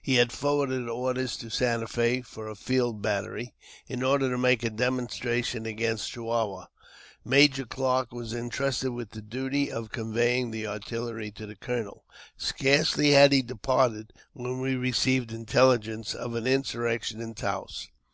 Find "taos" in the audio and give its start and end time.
17.34-17.88